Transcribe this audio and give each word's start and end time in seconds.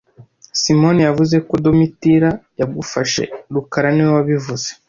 Simoni 0.61 1.01
yavuze 1.07 1.35
ko 1.47 1.53
Domitira 1.63 2.29
yagufashe 2.59 3.23
rukara 3.53 3.89
niwe 3.93 4.11
wabivuze 4.17 4.67